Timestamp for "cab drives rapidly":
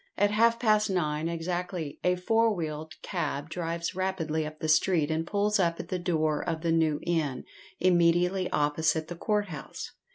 3.03-4.47